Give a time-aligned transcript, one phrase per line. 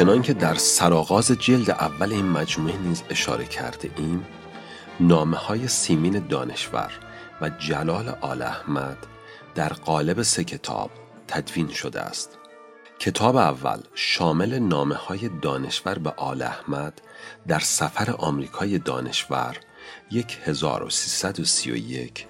[0.00, 4.26] چنان که در سرآغاز جلد اول این مجموعه نیز اشاره کرده ایم
[5.00, 6.92] نامه های سیمین دانشور
[7.40, 8.96] و جلال آل احمد
[9.54, 10.90] در قالب سه کتاب
[11.28, 12.38] تدوین شده است.
[12.98, 17.02] کتاب اول شامل نامه های دانشور به آل احمد
[17.48, 19.56] در سفر آمریکای دانشور
[20.44, 22.26] 1331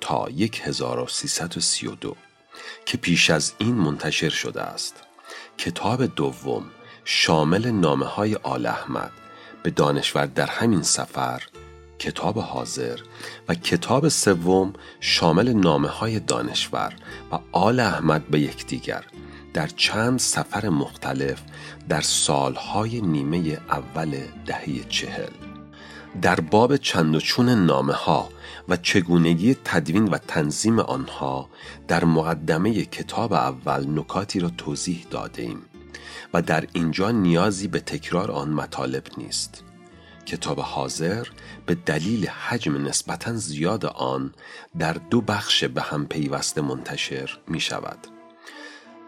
[0.00, 0.26] تا
[0.64, 2.16] 1332
[2.86, 4.94] که پیش از این منتشر شده است.
[5.58, 6.64] کتاب دوم
[7.08, 9.10] شامل نامه های آل احمد
[9.62, 11.42] به دانشور در همین سفر
[11.98, 12.98] کتاب حاضر
[13.48, 16.92] و کتاب سوم شامل نامه های دانشور
[17.32, 19.04] و آل احمد به یکدیگر
[19.54, 21.42] در چند سفر مختلف
[21.88, 25.30] در سالهای نیمه اول دهه چهل.
[26.22, 28.28] در باب چند و چون نامه ها
[28.68, 31.48] و چگونگی تدوین و تنظیم آنها
[31.88, 35.62] در مقدمه کتاب اول نکاتی را توضیح داده ایم
[36.40, 39.64] در اینجا نیازی به تکرار آن مطالب نیست.
[40.26, 41.26] کتاب حاضر
[41.66, 44.34] به دلیل حجم نسبتا زیاد آن
[44.78, 48.06] در دو بخش به هم پیوسته منتشر می شود.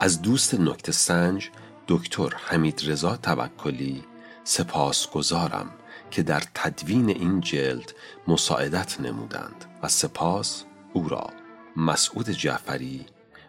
[0.01, 1.51] از دوست نکت سنج
[1.89, 4.05] دکتر حمید رضا توکلی
[4.45, 5.71] سپاس گذارم
[6.11, 7.93] که در تدوین این جلد
[8.29, 11.31] مساعدت نمودند و سپاس او را.
[11.77, 13.07] مسعود جعفری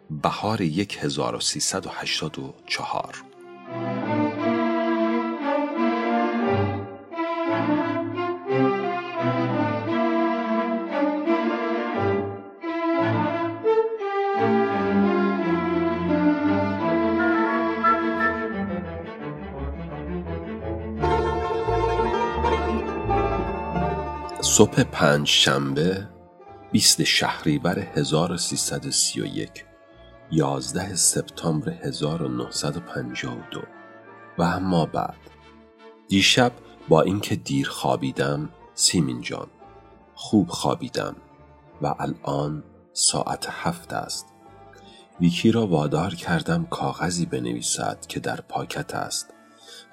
[0.10, 3.29] بهار 1384
[24.60, 26.08] صبح پنج شنبه
[26.74, 29.69] 20 شهریور 1331
[30.32, 33.62] 11 سپتامبر 1952
[34.38, 35.18] و اما بعد
[36.08, 36.52] دیشب
[36.90, 39.48] با اینکه دیر خوابیدم سیمین جان
[40.14, 41.16] خوب خوابیدم
[41.82, 42.64] و الان
[42.94, 44.26] ساعت هفت است
[45.20, 49.34] ویکی را وادار کردم کاغذی بنویسد که در پاکت است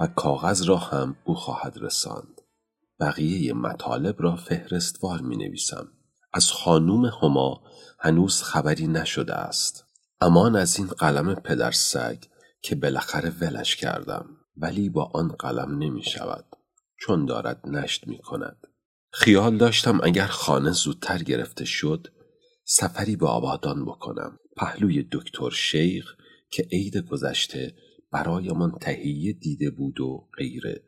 [0.00, 2.40] و کاغذ را هم او خواهد رساند
[3.00, 5.88] بقیه مطالب را فهرستوار می نویسم.
[6.32, 7.62] از خانوم هما
[7.98, 9.85] هنوز خبری نشده است.
[10.20, 12.24] امان از این قلم پدر سگ
[12.62, 16.44] که بالاخره ولش کردم ولی با آن قلم نمی شود
[17.00, 18.66] چون دارد نشت می کند.
[19.12, 22.08] خیال داشتم اگر خانه زودتر گرفته شد
[22.64, 24.38] سفری به آبادان بکنم.
[24.56, 26.16] پهلوی دکتر شیخ
[26.50, 27.74] که عید گذشته
[28.12, 30.82] برایمان تهیه دیده بود و غیره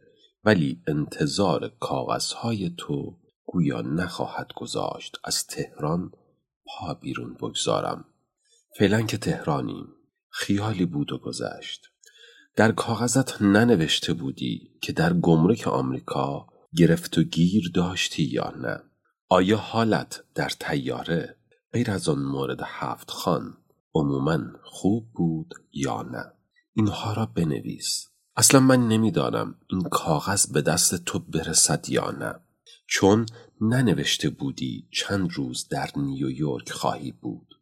[0.45, 5.16] ولی انتظار کاغذهای تو گویا نخواهد گذاشت.
[5.25, 6.12] از تهران
[6.66, 8.05] پا بیرون بگذارم.
[8.77, 9.87] فعلا که تهرانیم.
[10.31, 11.87] خیالی بود و گذشت.
[12.56, 16.47] در کاغذت ننوشته بودی که در گمرک آمریکا
[16.77, 18.81] گرفت و گیر داشتی یا نه.
[19.28, 21.37] آیا حالت در تیاره
[21.73, 23.57] غیر از آن مورد هفت خان
[23.95, 26.33] عموما خوب بود یا نه؟
[26.75, 28.09] اینها را بنویس.
[28.37, 32.34] اصلا من نمی‌دانم این کاغذ به دست تو برسد یا نه.
[32.87, 33.27] چون
[33.60, 37.54] ننوشته بودی چند روز در نیویورک خواهی بود.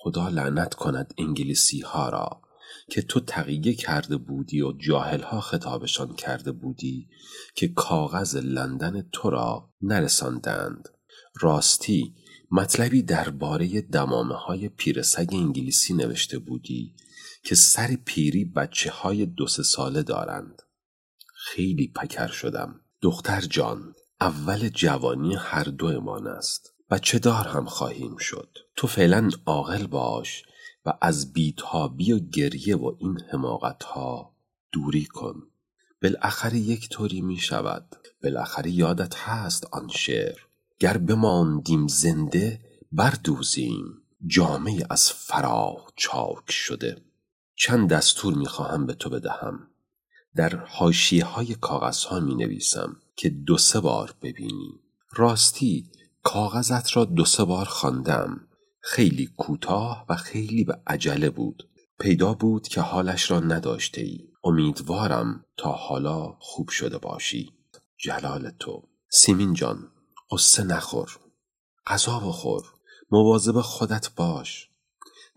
[0.00, 2.42] خدا لعنت کند انگلیسی ها را
[2.90, 7.08] که تو تقیه کرده بودی و جاهل ها خطابشان کرده بودی
[7.54, 10.88] که کاغذ لندن تو را نرساندند.
[11.40, 12.14] راستی
[12.50, 16.94] مطلبی درباره دمامه های پیرسگ انگلیسی نوشته بودی
[17.44, 20.62] که سر پیری بچه های دو سه ساله دارند.
[21.34, 22.80] خیلی پکر شدم.
[23.02, 26.74] دختر جان اول جوانی هر دومان است.
[26.90, 30.42] بچه دار هم خواهیم شد؟ تو فعلا عاقل باش
[30.86, 34.34] و از بیتابی و گریه و این حماقت ها
[34.72, 35.42] دوری کن.
[36.02, 37.96] بالاخره یک طوری می شود.
[38.22, 40.38] بالاخره یادت هست آن شعر.
[40.78, 42.60] گر بماندیم زنده
[42.92, 43.84] بردوزیم.
[44.26, 46.96] جامعه از فراه چاک شده.
[47.54, 49.68] چند دستور می‌خواهم به تو بدهم.
[50.36, 54.80] در حاشیه های کاغذ ها می نویسم که دو سه بار ببینی.
[55.12, 55.90] راستی
[56.22, 58.48] کاغذت را دو سه بار خواندم.
[58.80, 61.68] خیلی کوتاه و خیلی به عجله بود.
[62.00, 67.52] پیدا بود که حالش را نداشته ای امیدوارم تا حالا خوب شده باشی.
[67.98, 68.88] جلال تو.
[69.10, 69.90] سیمین جان
[70.30, 71.18] قصه نخور.
[71.86, 72.62] غذا بخور.
[73.10, 74.68] مواظب خودت باش.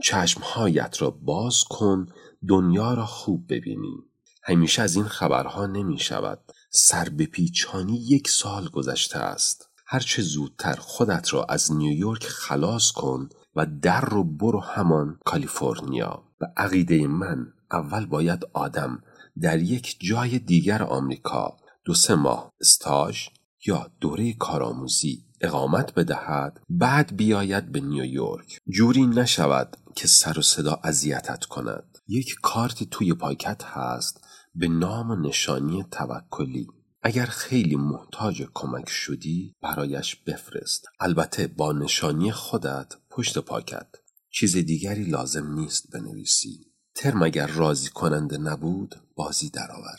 [0.04, 2.06] چشمهایت را باز کن.
[2.50, 3.98] دنیا را خوب ببینی.
[4.44, 9.71] همیشه از این خبرها نمی شود سر به پیچانی یک سال گذشته است.
[9.94, 16.24] هرچه زودتر خودت را از نیویورک خلاص کن و در رو برو همان کالیفرنیا.
[16.42, 19.02] و عقیده من اول باید آدم
[19.42, 23.28] در یک جای دیگر آمریکا دو سه ماه استاژ
[23.66, 28.60] یا دوره کارآموزی اقامت بدهد بعد بیاید به نیویورک.
[28.70, 31.98] جوری نشود که سر و صدا اذیتت کند.
[32.08, 34.22] یک کارتی توی پاکت هست
[34.56, 36.68] به نام و نشانی توکلی.
[37.04, 40.86] اگر خیلی محتاج کمک شدی برایش بفرست.
[41.00, 43.88] البته با نشانی خودت پشت پاکت
[44.30, 46.72] چیز دیگری لازم نیست بنویسی.
[46.96, 49.98] ترم اگر راضی کننده نبود بازی درآور.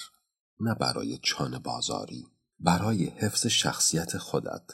[0.61, 2.27] نه برای چانه بازاری.
[2.59, 4.71] برای حفظ شخصیت خودت.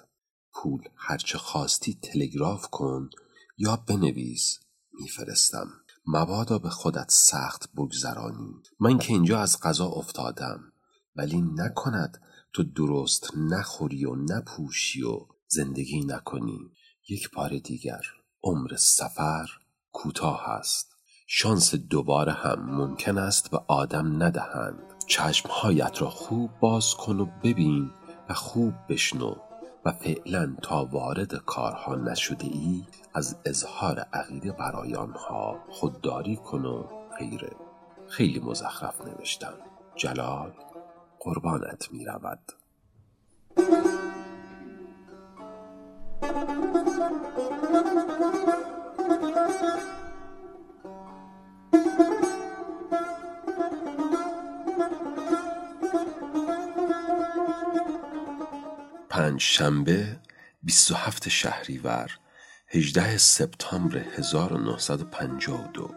[0.55, 3.11] پول هرچه خواستی تلگراف کن
[3.59, 4.59] یا بنویس
[4.93, 5.69] میفرستم.
[6.07, 8.55] مبادا به خودت سخت بگذرانی.
[8.81, 10.73] من که اینجا از غذا افتادم.
[11.19, 12.21] ولی نکند
[12.53, 16.71] تو درست نخوری و نپوشی و زندگی نکنی.
[17.09, 18.03] یک بار دیگر
[18.43, 19.47] عمر سفر
[19.93, 20.97] کوتاه است.
[21.27, 24.83] شانس دوباره هم ممکن است به آدم ندهند.
[25.07, 27.91] چشمهایت را خوب باز کن و ببین
[28.29, 29.35] و خوب بشنو
[29.85, 36.83] و فعلا تا وارد کارها نشده ای از اظهار عقیده برای آنها خودداری کن و
[37.19, 37.57] غیره.
[38.09, 39.55] خیلی مزخرف نوشتم
[39.97, 40.53] جلال
[41.21, 42.53] قربانت می رود
[59.11, 60.21] پنج شنبه
[60.63, 62.19] 27 شهریور
[62.69, 65.95] 18 سپتامبر 1952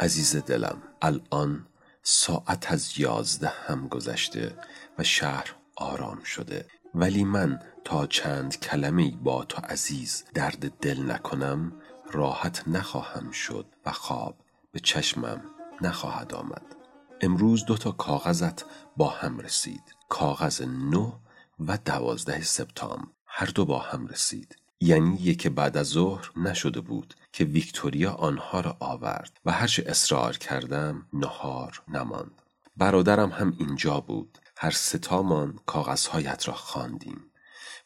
[0.00, 1.66] عزیز دلم الان
[2.08, 4.58] ساعت از یازده هم گذشته
[4.98, 6.66] و شهر آرام شده.
[6.94, 11.72] ولی من تا چند کلمه با تو عزیز درد دل نکنم
[12.12, 14.36] راحت نخواهم شد و خواب
[14.72, 15.42] به چشمم
[15.82, 16.76] نخواهد آمد.
[17.20, 18.64] امروز دو تا کاغذت
[18.96, 19.94] با هم رسید.
[20.08, 21.12] کاغذ نه
[21.60, 23.08] و دوازده سپتامبر.
[23.26, 24.56] هر دو با هم رسید.
[24.80, 30.36] یعنی یک بعد از ظهر نشده بود که ویکتوریا آنها را آورد و هرچه اصرار
[30.36, 32.42] کردم نهار نماند.
[32.76, 34.38] برادرم هم اینجا بود.
[34.58, 37.20] هر ستامان کاغذهایت را خواندیم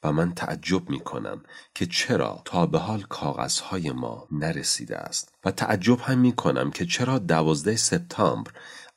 [0.02, 1.42] و من تعجب می کنم
[1.74, 6.86] که چرا تا به حال کاغذهای ما نرسیده است و تعجب هم می کنم که
[6.86, 8.50] چرا دوازده سپتامبر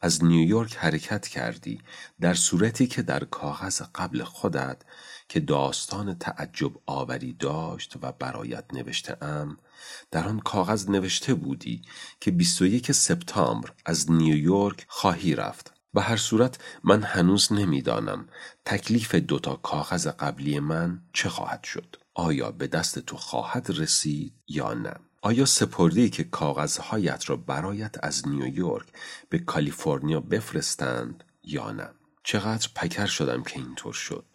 [0.04, 1.82] از نیویورک حرکت کردی
[2.22, 4.82] در صورتی که در کاغذ قبل خودت
[5.30, 9.58] که داستان تعجب آوری داشت و برایت نوشته ام
[10.12, 11.82] در آن کاغذ نوشته بودی
[12.20, 15.74] که 21 سپتامبر از نیویورک خواهی رفت.
[15.94, 18.28] به هر صورت من هنوز نمی‌دانم
[18.66, 21.96] تکلیف دوتا کاغذ قبلی من چه خواهد شد.
[22.14, 24.94] آیا به دست تو خواهد رسید یا نه؟
[25.26, 28.88] آیا سپرده که کاغذهایت را برایت از نیویورک
[29.30, 31.90] به کالیفرنیا بفرستند یا نه؟
[32.24, 34.26] چقدر پکر شدم که اینطور شد.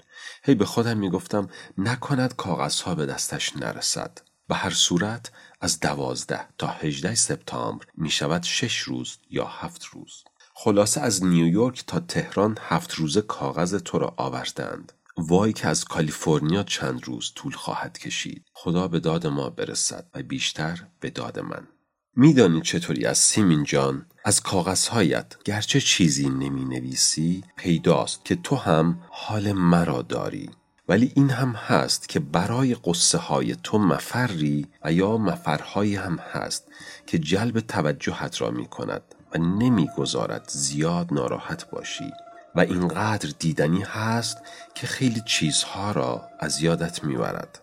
[0.42, 4.18] هی به خودم می‌گفتم نکند کاغذها به دستش نرسد.
[4.48, 10.24] به هر صورت از دوازده تا هجده سپتامبر می شود شش روز یا هفت روز.
[10.54, 14.92] خلاصه از نیویورک تا تهران هفت روزه کاغذ تو را آوردند.
[15.18, 18.44] وای که از کالیفرنیا چند روز طول خواهد کشید.
[18.52, 21.68] خدا به داد ما برسد و بیشتر به داد من.
[22.16, 25.34] میدانی چطوری از سیمین جان؟ از کاغذهایت.
[25.44, 30.50] گرچه چیزی نمی نویسی پیداست که تو هم حال مرا داری.
[30.88, 36.64] ولی این هم هست که برای قصه های تو مفری و یا مفرهایی هم هست
[37.06, 39.02] که جلب توجهت را می کند
[39.34, 42.10] و نمی‌گذارد زیاد ناراحت باشی.
[42.58, 44.38] و اینقدر دیدنی هست
[44.74, 47.60] که خیلی چیزها را از یادت می‌برد.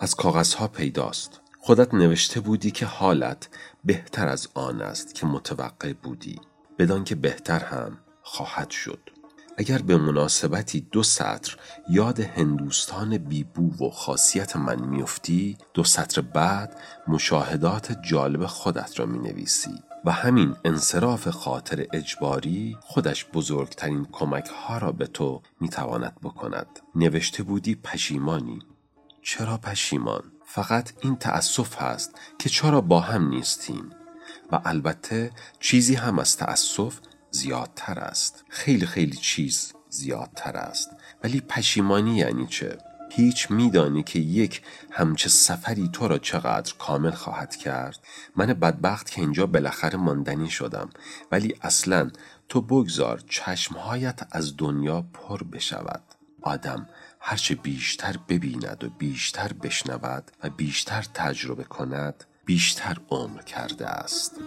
[0.00, 1.40] از کاغذها پیداست.
[1.60, 3.48] خودت نوشته بودی که حالت
[3.84, 6.40] بهتر از آن است که متوقع بودی.
[6.78, 9.00] بدان که بهتر هم خواهد شد.
[9.56, 11.56] اگر به مناسبتی دو سطر
[11.88, 19.18] یاد هندوستان بیبو و خاصیت من میفتی دو سطر بعد مشاهدات جالب خودت را می
[19.18, 26.16] نویسی و همین انصراف خاطر اجباری خودش بزرگترین کمک ها را به تو می تواند
[26.22, 26.80] بکند.
[26.94, 28.58] نوشته بودی پشیمانی.
[29.22, 33.90] چرا پشیمان؟ فقط این تأسف هست که چرا با هم نیستیم.
[34.52, 35.30] و البته
[35.60, 38.44] چیزی هم از تأسف زیادتر است.
[38.48, 40.90] خیلی خیلی چیز زیادتر است.
[41.24, 42.78] ولی پشیمانی یعنی چه؟
[43.10, 47.98] هیچ میدانی که یک همچه سفری تو را چقدر کامل خواهد کرد.
[48.36, 50.90] من بدبخت که اینجا بالاخره ماندنی شدم.
[51.32, 52.10] ولی اصلا
[52.48, 56.02] تو بگذار چشمهایت از دنیا پر بشود.
[56.42, 56.88] آدم
[57.20, 64.40] هرچه بیشتر ببیند و بیشتر بشنود و بیشتر تجربه کند بیشتر عمر کرده است.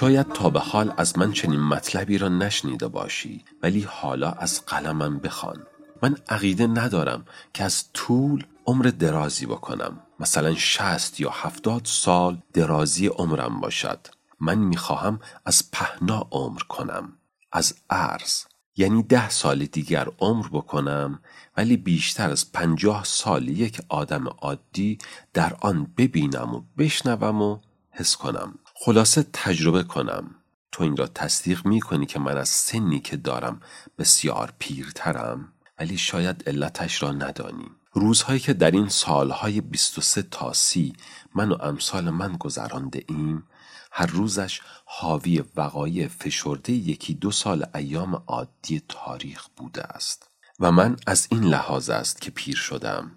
[0.00, 5.18] شاید تا به حال از من چنین مطلبی را نشنیده باشی ولی حالا از قلمم
[5.18, 5.66] بخوان.
[6.02, 10.00] من عقیده ندارم که از طول عمر درازی بکنم.
[10.20, 13.98] مثلا شست یا هفتاد سال درازی عمرم باشد.
[14.40, 17.12] من می‌خواهم از پهنا عمر کنم.
[17.52, 18.44] از عرض.
[18.76, 21.20] یعنی ده سال دیگر عمر بکنم
[21.56, 24.98] ولی بیشتر از پنجاه سال یک آدم عادی
[25.32, 27.58] در آن ببینم و بشنوم و
[27.90, 28.58] حس کنم.
[28.82, 30.34] خلاصه تجربه کنم.
[30.72, 33.60] تو این را تصدیق می کنی که من از سنی که دارم
[33.98, 37.66] بسیار پیرترم ولی شاید علتش را ندانی.
[37.92, 40.92] روزهایی که در این سالهای 23 تا سی
[41.34, 43.46] من و امثال من گذرانده ایم
[43.92, 50.28] هر روزش حاوی وقایع فشرده یکی دو سال ایام عادی تاریخ بوده است.
[50.60, 53.10] و من از این لحاظ است که پیر شدم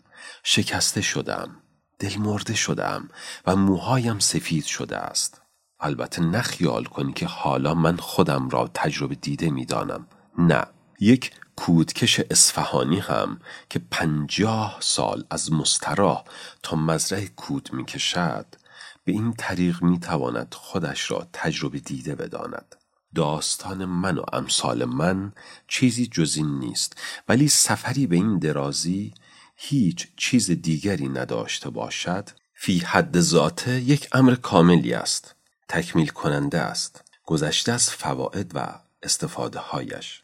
[0.44, 1.56] شکسته شدم
[2.00, 3.10] دل مرده شدم
[3.46, 5.43] و موهایم سفید شده است.
[5.84, 10.08] البته نخیال کنی که حالا من خودم را تجربه دیده می‌دانم.
[10.38, 10.66] نه.
[11.00, 16.24] یک کودکش اصفهانی هم که پنجاه سال از مستراح
[16.64, 18.46] تا مزرعه کود می کشد
[19.06, 22.76] به این طریق می تواند خودش را تجربه دیده بداند.
[23.16, 25.34] داستان من و امثال من
[25.68, 29.14] چیزی جز این نیست ولی سفری به این درازی
[29.56, 32.30] هیچ چیز دیگری نداشته باشد.
[32.54, 35.33] فی حد ذاته یک امر کاملی است.
[35.68, 37.04] تکمیل کننده است.
[37.26, 40.24] گذشته از فواید و استفاده هایش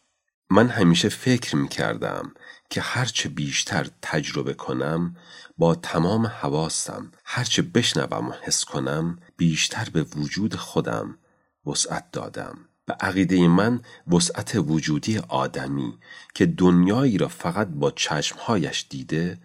[0.49, 2.33] من همیشه فکر می کردم
[2.69, 5.15] که هرچه بیشتر تجربه کنم
[5.57, 11.17] با تمام حواسم هرچه بشنوم و حس کنم بیشتر به وجود خودم
[11.65, 12.57] وسعت دادم.
[12.85, 15.97] به عقیده من وسعت وجودی آدمی
[16.33, 19.39] که دنیایی را فقط با چشمهایش دیده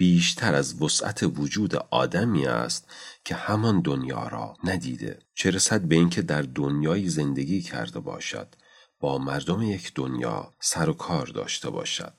[0.00, 2.86] بیشتر از وسعت وجود آدمی است
[3.24, 5.18] که همان دنیا را ندیده.
[5.34, 8.54] چه رسد به اینکه در دنیایی زندگی کرده باشد
[9.00, 12.12] با مردم یک دنیا سر و کار داشته باشد.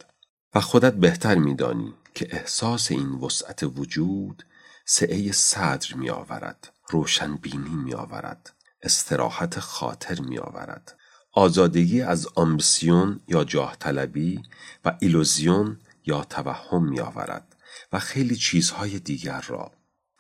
[0.56, 4.46] و خودت بهتر میدانی که احساس این وسعت وجود
[4.86, 10.98] سعه صدر می آورد روشن بینی می آورد استراحت خاطر می آورد
[11.34, 14.42] آزادگی از آمبسیون یا جاه طلبی
[14.86, 17.51] و ایلوزیون یا توهم می آورد
[17.92, 19.72] و خیلی چیزهای دیگر را.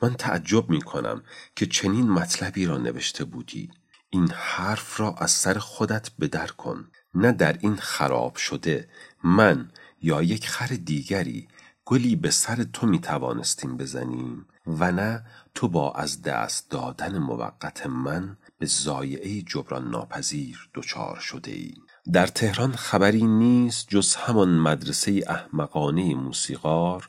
[0.01, 1.24] من تعجب می کنم
[1.56, 3.72] که چنین مطلبی را نوشته بودی.
[4.10, 6.92] این حرف را از سر خودت بدر کن.
[7.13, 8.90] نه در این خراب شده.
[9.24, 11.48] من یا یک خر دیگری
[11.86, 15.24] گلی به سر تو می توانستیم بزنیم و نه
[15.54, 21.74] تو با از دست دادن موقت من به زایعه جبران ناپذیر دچار شده ای.
[22.13, 27.08] در تهران خبری نیست جز همان مدرسه احمقانه موسیقار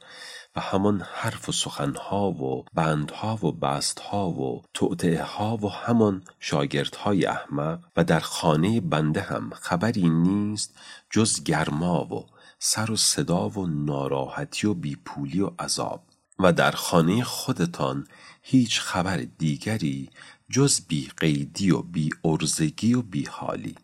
[0.56, 7.26] و همان حرف و سخنها و بندها و بستها و توطعه ها و همان شاگردهای
[7.26, 10.78] احمق و در خانه بنده هم خبری نیست
[11.10, 12.26] جز گرما و
[12.58, 16.04] سر و صدا و ناراحتی و بیپولی و عذاب.
[16.38, 18.06] و در خانه خودتان
[18.42, 20.10] هیچ خبر دیگری
[20.50, 23.74] جز بی قیدی و بی ارزگی و بی حالی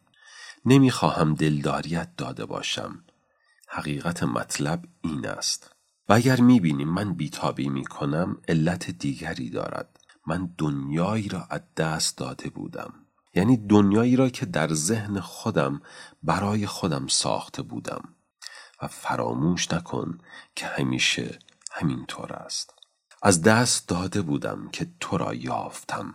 [0.64, 3.04] نمی‌خواهم دلداریت داده باشم.
[3.68, 5.77] حقیقت مطلب این است.
[6.08, 10.00] و اگر می‌بینی من بیتابی می‌کنم علت دیگری دارد.
[10.26, 12.94] من دنیایی را از دست داده بودم.
[13.34, 15.82] یعنی دنیایی را که در ذهن خودم
[16.22, 18.14] برای خودم ساخته بودم.
[18.82, 20.18] و فراموش نکن
[20.56, 21.38] که همیشه
[21.72, 22.74] همینطور است.
[23.22, 26.14] از دست داده بودم که تو را یافتم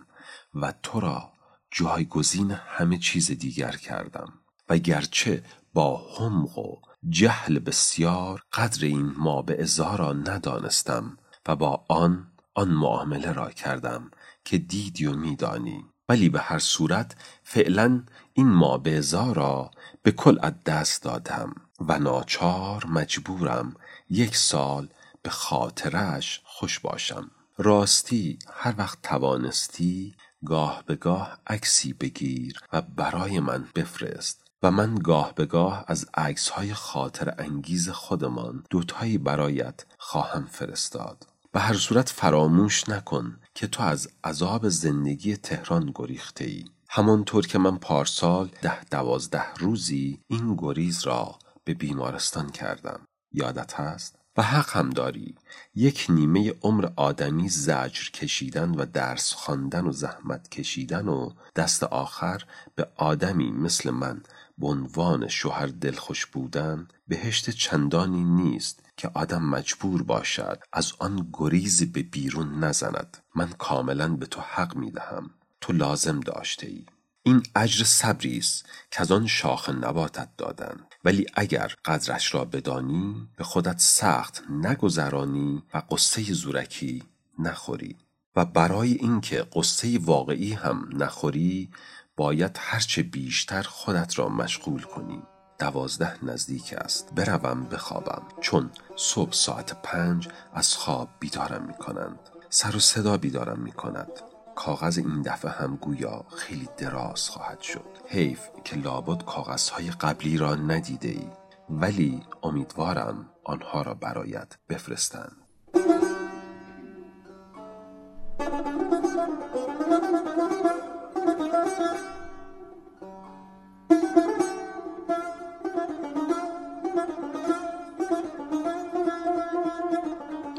[0.55, 1.31] و تو را
[1.71, 4.33] جایگزین همه چیز دیگر کردم.
[4.69, 11.17] و گرچه با حمق و جهل بسیار قدر این ما به را ندانستم
[11.47, 14.11] و با آن آن معامله را کردم
[14.45, 15.85] که دیدی و میدانی.
[16.09, 19.01] ولی به هر صورت فعلا این ما به
[19.33, 19.71] را
[20.03, 23.73] به کل از دست دادم و ناچار مجبورم
[24.09, 24.87] یک سال
[25.21, 27.31] به خاطرش خوش باشم.
[27.57, 34.42] راستی هر وقت توانستی گاه به گاه عکسی بگیر و برای من بفرست.
[34.63, 41.27] و من گاه به گاه از عکس های خاطر انگیز خودمان دوتایی برایت خواهم فرستاد.
[41.51, 47.59] به هر صورت فراموش نکن که تو از عذاب زندگی تهران گریخته ای همانطور که
[47.59, 52.99] من پارسال ده دوازده روزی این گریز را به بیمارستان کردم.
[53.31, 55.35] یادت هست؟ و حق هم داری.
[55.75, 62.43] یک نیمه عمر آدمی زجر کشیدن و درس خواندن و زحمت کشیدن و دست آخر
[62.75, 64.21] به آدمی مثل من
[64.57, 71.85] به عنوان شوهر دلخوش بودن بهشت چندانی نیست که آدم مجبور باشد از آن گریزی
[71.85, 73.17] به بیرون نزند.
[73.35, 75.29] من کاملا به تو حق می دهم
[75.61, 76.85] تو لازم داشته ای
[77.25, 83.27] این اجر صبری است که از آن شاخ نباتت دادند ولی اگر قدرش را بدانی
[83.37, 87.03] به خودت سخت نگذرانی و قصه زورکی
[87.39, 87.95] نخوری.
[88.35, 91.69] و برای اینکه قصه واقعی هم نخوری
[92.17, 95.21] باید هرچه بیشتر خودت را مشغول کنی.
[95.59, 97.13] دوازده نزدیک است.
[97.15, 98.23] بروم بخوابم.
[98.41, 104.32] چون صبح ساعت پنج از خواب بیدارم می کنند سر و صدا بیدارم می کند
[104.55, 107.97] کاغذ این دفعه هم گویا خیلی دراز خواهد شد.
[108.07, 111.27] حیف که لابد کاغذهای قبلی را ندیده ای
[111.69, 115.37] ولی امیدوارم آنها را برایت بفرستند.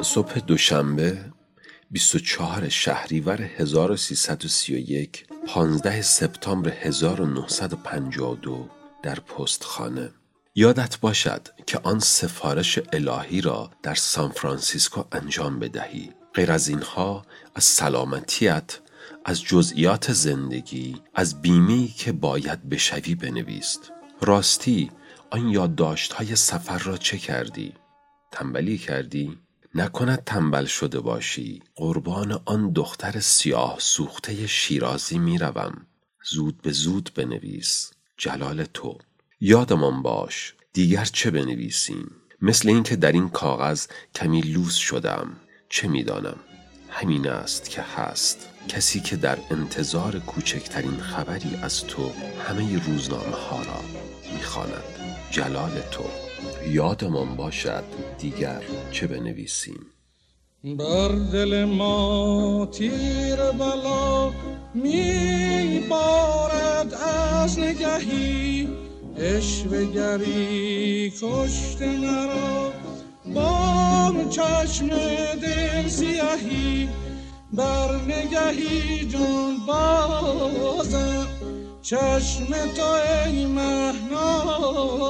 [0.02, 1.33] صبح دوشنبه
[1.95, 8.69] 24 شهریور 1331 15 سپتامبر 1952
[9.02, 10.11] در پستخانه
[10.54, 17.26] یادت باشد که آن سفارش الهی را در سان فرانسیسکو انجام بدهی غیر از اینها
[17.54, 18.78] از سلامتیت
[19.25, 24.91] از جزئیات زندگی از بیمی که باید بشوی بنویست راستی
[25.30, 27.73] آن یادداشت های سفر را چه کردی؟
[28.33, 29.44] تنبلی کردی؟
[29.75, 31.63] نکند تنبل شده باشی.
[31.75, 35.87] قربان آن دختر سیاه سوخته شیرازی می‌روم
[36.30, 37.91] زود به زود بنویس.
[38.17, 38.99] جلال تو.
[39.41, 42.10] یادمان باش دیگر چه بنویسیم؟
[42.41, 45.37] مثل اینکه در این کاغذ کمی لوس شدم.
[45.69, 46.37] چه می‌دانم
[46.89, 48.49] همین است که هست.
[48.69, 52.13] کسی که در انتظار کوچکترین خبری از تو
[52.49, 53.80] همه روزنامه ها را
[54.34, 54.84] می‌خواند
[55.30, 56.24] جلال تو.
[56.71, 57.85] یادمان باشد
[58.19, 59.87] دیگر چه بنویسیم.
[60.65, 64.33] بر دل ما تیر بلا
[64.75, 68.69] می بارد از نگهی.
[69.17, 72.73] اشوگری کشت مرا
[73.35, 74.89] با چشم
[75.43, 76.89] دل سیاهی.
[77.52, 81.26] بر نگهی جون بازم
[81.83, 82.83] چشم تو
[83.26, 85.04] ای مهنازم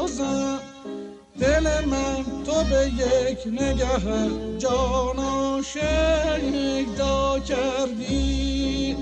[1.41, 8.97] دل من تو به یک نگه جان شیدا کردی.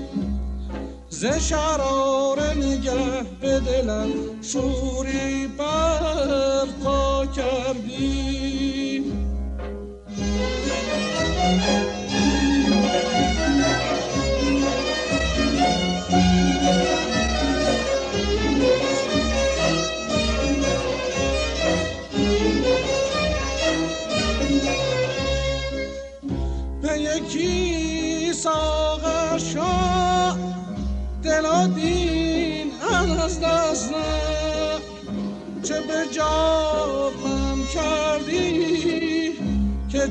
[1.09, 4.09] ز شرار نگه به دلم
[4.41, 9.03] شوری برپا کردی.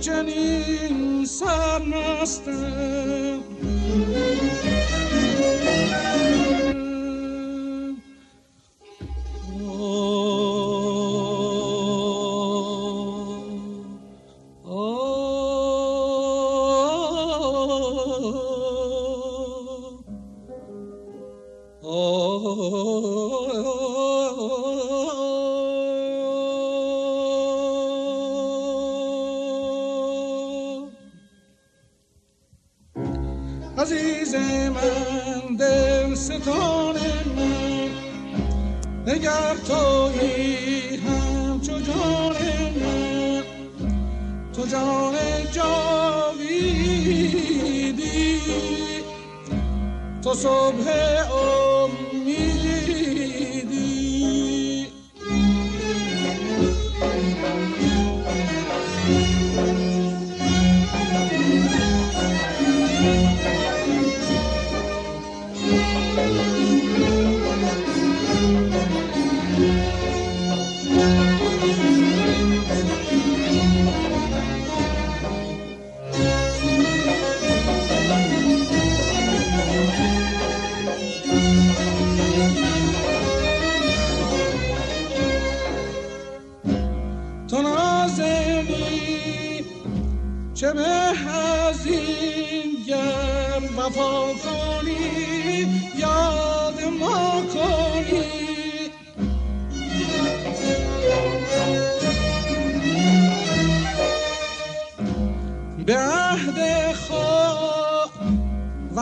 [0.03, 2.53] که چنین سرمستم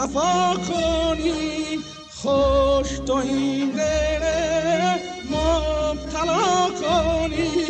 [0.01, 1.79] وفا کنی
[2.11, 4.25] خوش تو این دل
[5.31, 7.70] مبتلا کنی.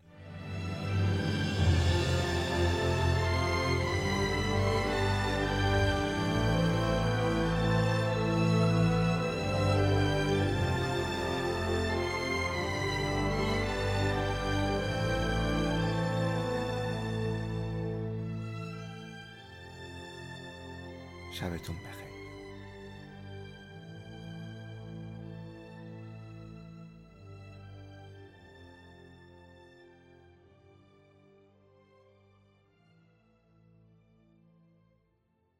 [21.41, 22.00] شبتون بخیر.